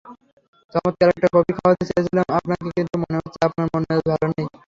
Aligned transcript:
চমৎকার 0.73 1.07
একটা 1.11 1.27
কফি 1.35 1.51
খাওয়াতে 1.57 1.83
চেয়েছিলাম 1.89 2.25
আপনাকে 2.37 2.69
কিন্তু 2.77 2.95
মনে 3.01 3.17
হচ্ছে 3.17 3.39
আপনার 3.47 3.65
মন-মেজাজ 3.71 4.05
ভালো 4.11 4.27
নেই। 4.31 4.47